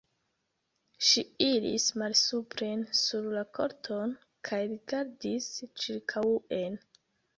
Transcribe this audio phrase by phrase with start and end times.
[1.07, 4.17] Ŝi iris malsupren sur la korton
[4.49, 5.51] kaj rigardis
[5.85, 6.81] ĉirkaŭen.